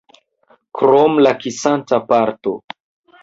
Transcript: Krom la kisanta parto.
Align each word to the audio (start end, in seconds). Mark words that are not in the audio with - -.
Krom 0.79 1.19
la 1.27 1.33
kisanta 1.43 1.99
parto. 2.13 2.55